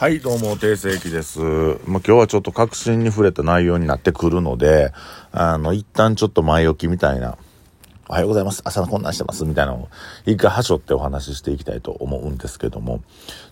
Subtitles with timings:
[0.00, 1.40] はい、どうも、定世紀です。
[1.40, 4.94] まあ、今日はちょっと確信に触れた内容になってくるので、
[5.30, 7.36] あの、一旦ちょっと前置きみたいな、
[8.08, 8.62] おはようございます。
[8.64, 9.44] 朝のこんなんしてます。
[9.44, 9.88] みたいなのを、
[10.24, 13.02] 一回はしょってお話ししていきたいと思うんですけども、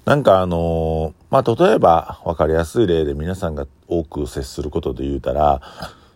[0.07, 5.61] なんかあの、まあ、例えば、わかりやすい例で皆さんが多く接することで言うたら、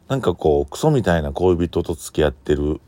[0.09, 2.81] なんかこう、クソみたいな恋人と付き合ってる、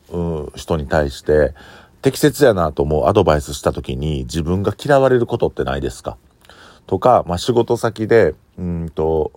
[0.57, 1.53] 人に対して、
[2.01, 6.17] 適切やなと思うアドバイスした時に自分が嫌われることってないですか？
[6.87, 9.33] とか、まあ、仕事先で、うんと、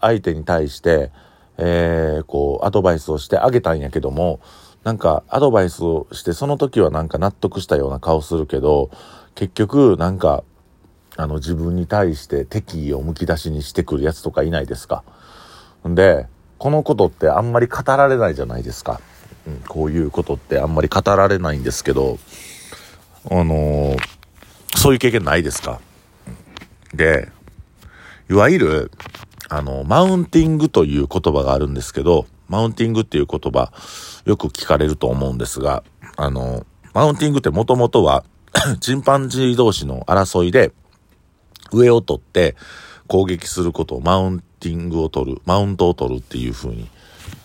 [0.00, 1.10] 相手に対して、
[1.58, 4.40] えー、こう、アドバイスをしてあげたんやけども、
[4.84, 8.90] なんか、アドバイスをして、その時はなんか納得したような顔するけど、
[9.34, 10.44] 結局、なんか、
[11.16, 15.02] あの、自分に対して敵意をむき出しにしてくるやつとかいないですか。
[15.86, 16.26] んで、
[16.58, 19.00] このことってあんまり語られないじゃないですか。
[19.46, 22.18] うん、こういうことってあんまり語られないんですけど、
[23.30, 23.98] あのー、
[24.76, 25.80] そういう経験ないですか
[26.98, 27.30] で、
[28.28, 28.90] いわゆる、
[29.48, 33.72] あの、マウンティングという言葉があるんですけど、マウンティングっていう言葉、
[34.26, 35.84] よく聞かれると思うんですが、
[36.16, 38.24] あの、マウンティングってもともとは
[38.80, 40.72] チンパンジー同士の争いで、
[41.70, 42.56] 上を取って
[43.06, 46.88] 攻撃することをマウンティングを取る、マウントを取るっていう風に、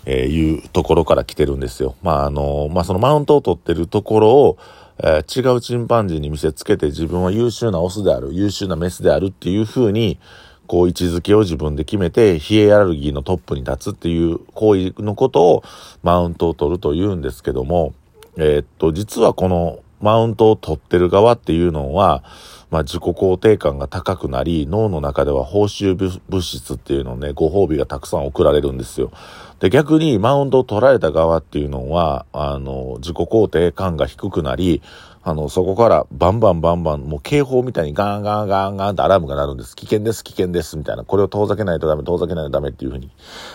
[0.06, 1.96] えー、いうところから来てるんですよ。
[2.02, 4.58] まあ、あの、まあ、そのマウントを取ってるところを、
[5.06, 10.18] えー、違うチンパンジーに見せつけて自分は優秀なオスである、優秀なメスであるっていう風に、
[10.66, 15.64] こう位置づけを自分で決めて、ヒエラルギーのトップに立つっていう行為のことを
[16.04, 17.94] マウントを取ると言うんですけども、
[18.38, 22.24] えー、っと、実はこのマウントを取ってる側っていうのは、
[22.70, 29.12] まあ、自己肯定感が高くなり、脳の中では報酬物質っていうのをね、ご褒美がたくさん送られるんですよ。
[29.60, 34.82] で、逆にマウントを取られた側っていうのは、あの、自己肯定感が低くなり、
[35.24, 39.76] あの、そこからバンバンバンバン、もう警報みたいにガンガンガンガンってアラームが鳴るんです。
[39.76, 41.06] 危険です、危険です、みたいな。
[41.06, 43.10] これを遠ざけないとダメ、遠ざけないとダメっていうふうに、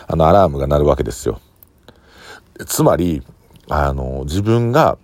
[0.07, 1.41] あの、アラームが鳴るわけですよ。
[2.67, 3.23] つまり、
[3.69, 4.97] あの、自分が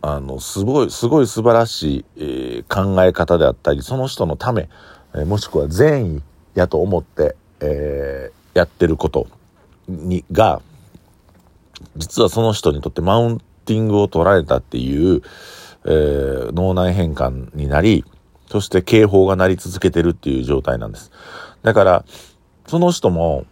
[0.00, 4.68] あの、すごい、すごい素晴らしい、えー、考え方であったり、その人のため、
[5.14, 6.22] えー、もしくは善意
[6.54, 9.26] やと思って、えー、やってること
[9.88, 10.62] に、が、
[11.96, 15.22] 実はその人にとってマウンティングを取られたっていう、
[15.84, 18.04] えー、脳内変換になり、
[18.50, 21.10] そして警報が鳴り続けてるっていう状態なんです。
[21.62, 22.04] だから、
[22.66, 23.44] その人も、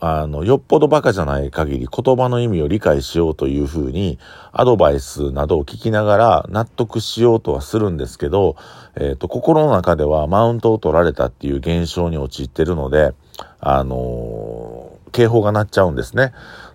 [0.00, 4.18] あの、よっぽどバカじゃない限り言葉の意味を理解しようというふうに、
[4.52, 8.56] アドバイスなどを聞きながら納得しようとはするんですけど、
[8.96, 13.14] えっ、ー、と、心の中ではマウントを取られたっていう現象に陥ってるので、
[13.60, 16.32] あのー、警報が鳴っちゃうんですね。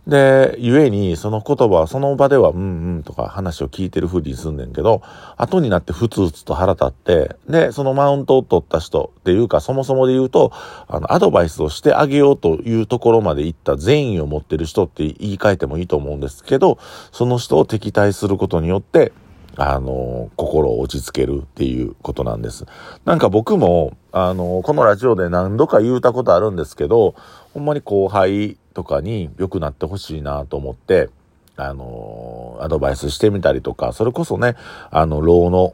[0.08, 5.02] で、故に、その言葉はその場では、うんうんとか話を聞いてるふうにすんねんけど、
[5.38, 10.52] 後になってふつふつと腹立って、で、そのマウントを取った人っていうか、そもそもで言うと、
[10.88, 16.78] あの、アドバイスをしてあげようというところまで行った善意を持ってる人って言い換えてもいいと思うんですけど、
[17.12, 19.14] その人を敵対することによって、
[19.56, 22.66] あの、心を落ち着けるっていうことなんです。
[23.06, 27.16] なんか僕も、あの、このラジオで何度か言うたことあるんですけど、
[27.53, 31.09] ほんまに後輩とかに良くなってほしいなと思って、
[31.56, 34.56] あのアドバイスしてみたりとか、それこそね、
[34.89, 35.73] あの、老の、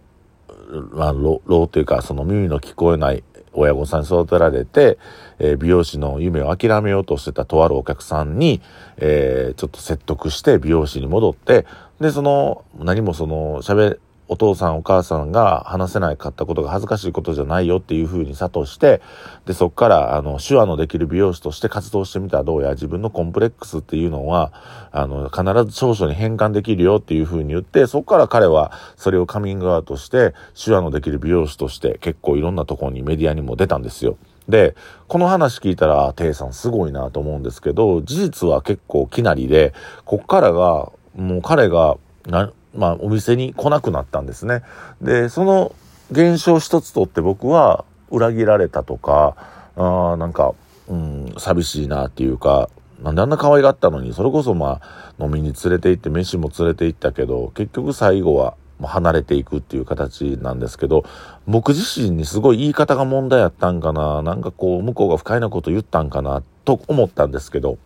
[0.91, 3.23] まあ、老、老というか、その耳の聞こえない
[3.53, 4.97] 親御さんに育てられて、
[5.39, 8.61] えー、美容師の夢を諦めようとしてたとあるお客さんに、
[8.97, 11.65] えー、ちょっと説得して美容師に戻って、
[11.99, 13.99] で、その、何もその、喋、
[14.29, 19.01] お父さんお母さんが話せないかったことが恥ずかしいことじゃないよっていうふうに諭して、
[19.47, 24.53] で、そっから、あの、手話のできる美容師として活動してみたらどうや、自分のコンプレックスっていうのは、
[24.91, 34.17] あの、必ず長所に変換できるよっていうふうに言って、そっから彼はそれをカミングアウトして、手話のできる美容師として結構いろんなところにメディアにも出たんですよ。
[34.47, 34.75] で、
[35.07, 39.73] この話聞いたら、テイさんすごいなと思うんですけど、事実は結構きなりで、
[40.05, 41.97] こっからが、もう彼が、
[42.27, 44.61] な、まあ、お店に来なくなったんですね。
[45.01, 45.75] で、その
[46.11, 49.35] 現象一つとって僕は裏切られたとか、
[49.75, 50.53] あなんか、
[50.87, 52.69] うん、寂しいなっていうか、
[53.01, 61.03] なんであんな可愛がったのに、それこそまあ、飲みに連れて行って、飯も連れて行ったけど、結局最後は、離れていくっていう形なんですけど、
[61.47, 67.77] 僕自身にすごい言い方が問題やったんかな、なんかこう、向こうが不快なこと言ったんかな、と思ったんですけど、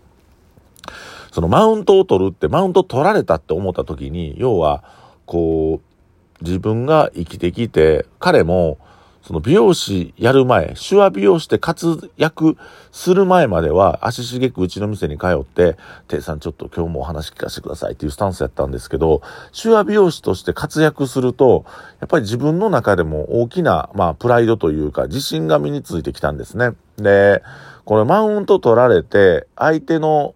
[1.34, 4.84] そのマウントを取るって、マウント取られたって思った時に、要は、
[5.26, 8.78] こう、自分が生きてきて、彼も、
[9.24, 12.56] その美容師やる前、手話美容師で活躍
[12.92, 15.76] する前までは、足しげくうちの店に通って、
[16.08, 19.24] ていさんちょっと今日もお話聞かせてくださいっていうスタンスやったんですけど、
[19.60, 21.66] 手話美容師として活躍すると、
[22.00, 26.74] やっぱり自分の中でも大きな、まあ、プライドというか、自信が身についてきたんですね。
[26.98, 27.42] で、
[27.86, 30.36] これマウント取られて、相手の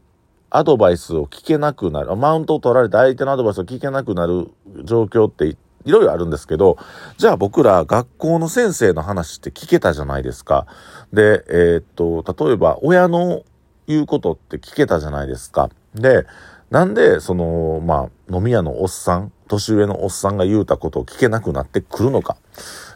[0.50, 4.50] アドバイスを聞けなくなる、マウントを取られて相手のアドバイスを聞けなくなる
[4.84, 5.58] 状況ってい
[5.92, 6.78] ろいろあるんですけど、
[7.18, 10.68] じゃあ僕ら学校の先生の話って聞けたじゃないですか。
[11.14, 13.44] で、えー、っと、例えば親の
[13.88, 15.70] 言うことって聞けたじゃないですか。
[15.96, 16.26] で、
[16.70, 22.36] なんで、その、まあ、飲み屋のおっさん、年上のおっさんが言うたことを聞けなくなってくるのか。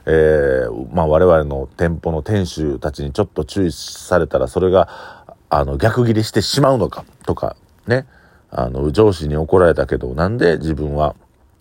[0.05, 5.20] えー、まあ我々の店舗の店主たちにちょっと注意されたらそれが、
[5.53, 8.07] あの、逆ギレしてしまうのか、とか、ね。
[8.49, 11.13] あの、上司に怒られたけど、なんで自分は、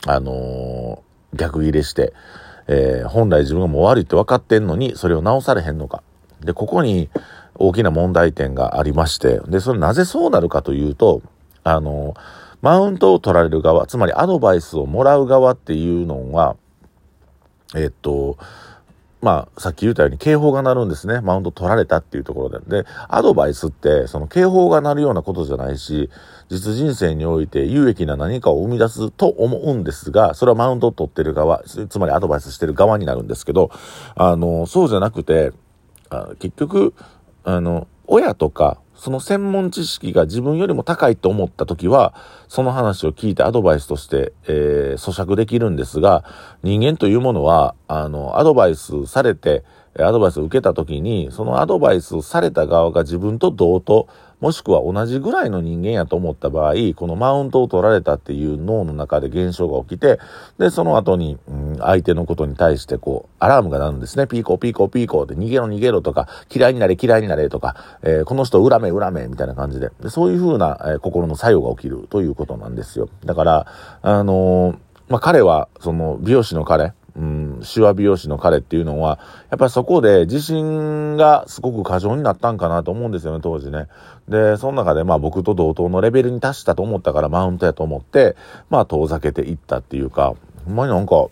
[0.06, 1.02] あの
[1.34, 2.14] 逆ギレして、
[2.68, 6.02] えー、本来自分がもう悪いって分かってんのに、それを直されへんのか。
[6.40, 7.10] で、ここに
[7.56, 11.20] 大きな問題点がありまして、で、それなぜそうなるかというと、
[11.64, 12.14] あの、
[12.62, 16.56] マウントを取られる側、つまりアドバイスをもらう側っていうのは、
[17.74, 18.38] えっと、
[19.22, 21.20] まあ、さっき言ったように警報が鳴るんですね。
[21.20, 22.82] マウント取られたっていうところで。
[22.82, 26.08] で、アドバイスって、その警報が鳴るようなことじゃないし、
[26.48, 33.70] 実人生において有益な何かを生み出すと思うんですが、それはマウントを取ってる側、つまりアドバイスしてる側になるんですけど、
[34.14, 35.52] あの、そうじゃなくて、
[36.08, 36.94] あ結局、
[37.44, 42.12] あの、親とか、その専門知識が自分よりも高いと思った時は、
[42.48, 46.22] その話を聞いてアドバイスとして、えー、咀嚼できるんですが、
[46.62, 49.64] 人間というものは、あの、アドバイスされて、
[49.98, 54.06] アドバイスを受けた時に、そのアドバイスされた側が自分と同等、
[54.40, 60.18] もしくは同じぐらいの人間やと思った場合、このマウントを取られたっていう脳の中で現象が起きて、
[60.58, 64.26] で、その後に、うん、相手のことに対してこう、アラームが鳴るんですね。
[64.26, 73.08] ピーコーピーコーピーコーで逃げろ逃げろとか、嫌いになれ嫌いになれとか、えー、この人恨め恨めみたいな感じで、でそういう風な、えー、心の作用が起きるということなんですよ。
[73.24, 73.66] だから、
[74.02, 74.78] あのー、
[75.10, 79.18] まあ、彼は、その、美容師の彼、うん、手話美容師の彼っていうのは、
[79.50, 83.88] やっぱりそこで自信がすごく過剰になったんかなと思うんですよね、当時ね。
[84.28, 88.36] で、その中でまあ僕と同等のレベルに達したと思ったからマウントやと思って、
[88.68, 90.34] まあ遠ざけていったっていうか、
[90.64, 91.26] ほんまになんか、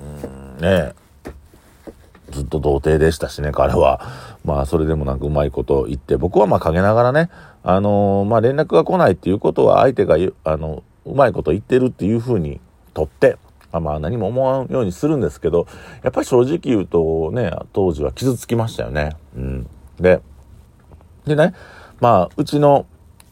[0.00, 0.92] うん、ね
[2.30, 4.00] ずっと童貞でしたしね、彼は。
[4.44, 7.30] まあ、それでもなんかうまいこと言って、僕はまあ陰ながらね、
[7.62, 12.60] あのー、まあ連絡が来ないっていうことは相手が、あの、うまいこと言ってるっていうふうに
[12.94, 13.36] とって、
[13.72, 15.66] まあ何も思わんようにするんですけど、
[16.02, 19.16] やっぱり正直言うとね、当時は傷つきましたよね。
[19.36, 19.66] うん。
[20.00, 20.20] で、
[21.26, 21.54] でね、
[22.00, 22.86] まあ、うちの、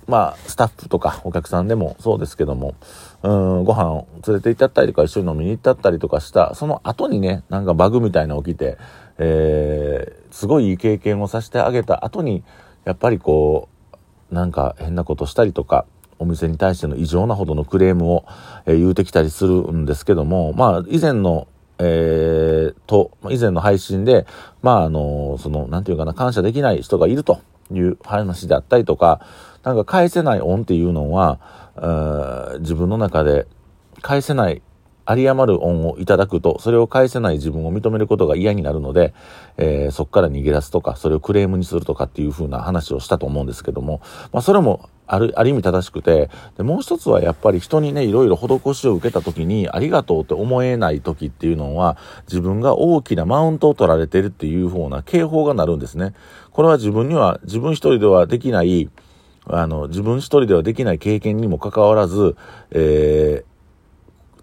[0.06, 2.74] まあ、スタッフとかお客さんでもそうですけども、
[3.22, 8.78] うん、ご飯を連れて行っちゃったりとか一緒に飲みに行ったったりとかした、その後にね、なんかバグみたいな起きて、
[9.18, 12.44] えー、すごいいい経験をさせてあげた後に、
[12.84, 13.68] やっぱりこ
[14.30, 15.86] う、なんか変なことしたりとか、
[16.18, 18.24] お店に対しての異常なほどのクレームを、
[18.66, 21.48] えー、言うてきたりするんですけども、まあ、以前の、
[21.78, 24.26] えー、と、以前の配信で、
[24.62, 27.40] まあ、あの、その、なんていうかな、感謝できない人がいると
[27.72, 29.20] いう話であったりとか、
[29.62, 31.40] なんか返せない恩っていうのは、
[32.60, 33.46] 自分の中で
[34.00, 34.62] 返せない
[35.08, 39.14] 有り余る恩をいただくと、それを返せない自分を認めることが嫌になるので、
[39.56, 44.00] えー、そこから逃げ出すとか、それをクレームにするとかっていう風な話をしたと思うんですけども、
[44.32, 51.96] まあそれもある、ある意味正しくて、で、もう一つはやっぱり人にね、いろいろ施しを受けた時に、ありがとうって思えない時っていうのは、
[52.28, 56.14] 自分が大きなマウントを取られてるっていう風な警報が鳴るんですね。
[56.50, 58.90] これは自分には、自分一人ではできない、
[59.48, 62.36] あの、自分一人ではできない経験にもかかわらず、
[62.72, 63.55] えー、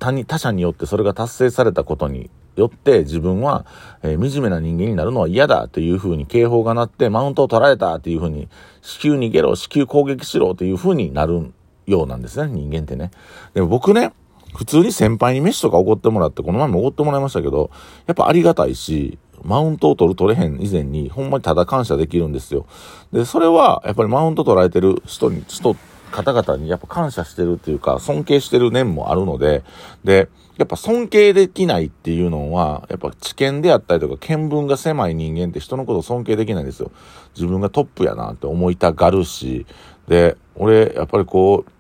[0.04, 3.66] 他に、他者によってそれが達成されたことによって自分は、
[4.02, 8.50] えー、惨めな人間になるのは嫌だというふうに警報が鳴ってマウントを取られたっていうふうに
[8.82, 11.54] 至急逃げろ、至急攻撃しろというふうになる
[11.86, 13.12] ようなんですね、人間ってね。
[13.54, 14.12] でも僕ね、
[14.56, 17.72] 普通に先輩に飯とかおごってもらって、この前もおごってもらいましたけど、
[18.06, 22.66] やっぱありがたいし、マウントを取る取れへん以前に、ほんまにただ感謝できるんですよ。
[23.12, 25.76] で、それは、やっぱりマウント取られてる人に、人
[26.14, 29.64] 方々にやっぱ感謝してるっていうか、尊敬してる念もあるので、
[30.04, 36.92] で、やっぱ尊敬できないっていうのは、やっぱ知見であったりとか、見聞が狭い人間って人のことを尊敬できないんですよ。
[37.36, 39.66] 自分がトップやなって思いたがるし、
[40.08, 41.72] で、俺、やっぱりこう、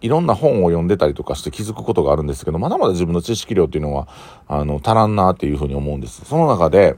[0.00, 4.08] いろんな本を読んでたりとかして気づくことがあるんですけど、まだまだ自分の知識量っていうのは、
[4.46, 6.24] あの、足らんなっていうふうに思うんです。
[6.24, 6.96] その中で、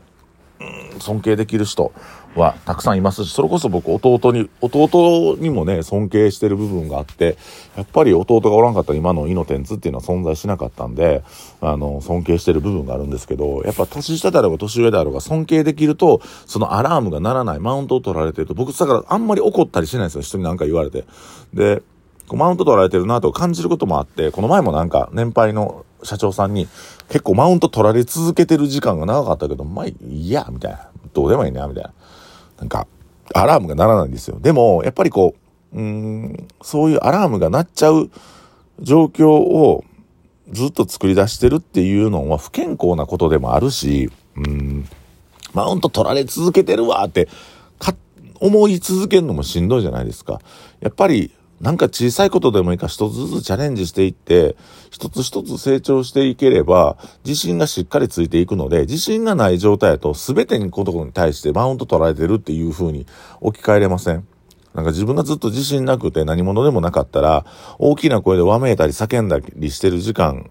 [0.98, 1.92] 尊敬できる人
[2.36, 7.36] はたくさんいますし、それこそ僕弟に、弟にもね、尊敬してる部分があって、
[7.76, 11.24] やっぱり弟がおらんかったら今のイノテンツっていうのは存在しなかったんで、
[11.60, 21.04] あの、尊敬してる部分があるんですけど、やっぱ年下であろうが年上であろうが尊敬できると、そのアラームが鳴らない、マウントを取られてると、僕だからあんまり怒ったりしないんですよ、人に何か言われて。
[21.52, 21.82] で、
[22.32, 26.68] マウント取られてるなと感じることもあって、この前もなんか年配の社長さんに
[27.08, 30.88] 結構マウント取られ続けてる時間が長かったけど、まあいいや、みたいな。
[31.12, 31.92] どうでもいいな、みたいな。
[32.60, 32.86] なんか、
[33.34, 34.38] アラームが鳴らないんですよ。
[34.40, 35.34] でも、やっぱりこ
[35.72, 38.10] う、うん、そういうアラームが鳴っちゃう
[38.80, 39.84] 状況を
[40.50, 44.88] ずっと作り出してるっていうのは不健康なことでもあるし、うん、
[45.54, 47.28] マウント取られ続けてるわって、
[47.78, 47.94] か、
[48.40, 50.40] 思い続けるのもしんどいじゃないですか。
[50.80, 54.56] やっぱり、なんか小さいことでもいいから一つずつチャレンジしていって、
[54.90, 63.06] 一つ一つ成長していければ、自信がしっかりついていくので、自信がない状態だと全てにことに対してマウント取られてるっていう風に
[63.40, 64.26] 置き換えれません。
[64.74, 67.44] なんか自分がずっと自信なくて何者でもなかったら、
[67.78, 70.48] 大きな声でわめいたり叫んだりしてる時間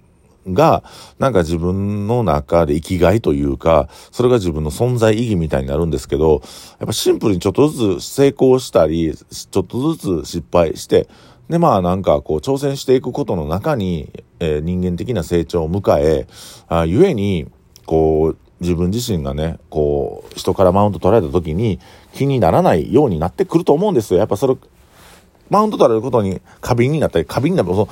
[0.54, 0.84] が、
[1.20, 6.42] なんか自分の中で生きがいというか、それが自分の存在意義みたいになるんですけど、
[6.80, 11.08] やっぱシンプルにちょっとずつ成功したり、ちょっとずつ失敗して、
[11.50, 16.28] で、まあなんかこう挑戦していくことの中に、えー、人間的な成長を迎え、
[16.68, 17.48] あゆえに、
[17.86, 21.80] こう、自分自身がね、こう、人からマウント取られた時に
[22.14, 24.20] 気にならないようになってくると思うんですよ。
[24.20, 24.56] やっぱそれ、
[25.50, 27.88] マウント取られることに過敏になったり、過敏になったり、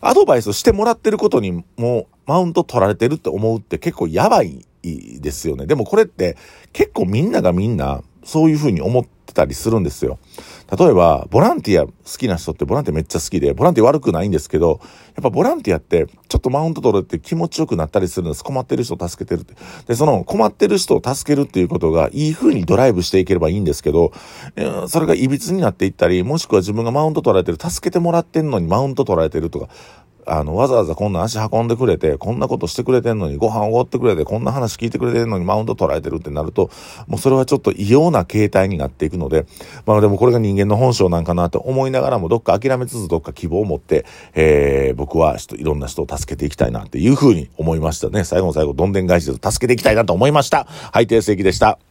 [0.00, 5.66] アドバイスしてもらってることにもうマウント取られてるって思うって結構やばいですよね。
[5.66, 6.36] でもこれって
[6.72, 10.18] 結構みんながみんなそういうふうに思ってたりするんですよ。
[10.76, 14.80] 例えば、ボランティア好きな人ってボランティアめっちゃ好きで、ボランティア悪くないんですけど、
[15.16, 16.06] やっぱボランティアって
[16.40, 18.42] っとマウント取れて気持ちよくなったりするんです。
[18.42, 19.54] 困ってる人を助けてるって。
[19.86, 24.12] で、その困ってる人を助けるっていうことがいい風にドライブしていければいいんですけど、
[24.88, 29.68] それが歪になっていったり、もしくは自分がマウント取られてる、助けてもらってんのにマウント取られてるとか、
[30.26, 36.70] あの、わざわざこんな足運んでくれて、こんなことしてくれてんのに、ご飯おごってくれて、こんな話聞いてくれてんのにマウント取られてるってなると、
[37.06, 39.46] もうそれはちょっと異様な形態になっていくので、
[39.86, 48.24] まあでもこれが人間の本性なんかなと思いながらも、どっか諦めつつどっか希望を持って、えー、僕は人、いろんな人を助けていきたいなっていうふうに思いましたね。
[48.24, 50.66] 最後の最後、どんでん返しで助けていきたいなと思いました。
[50.66, 51.89] はい、定石でした。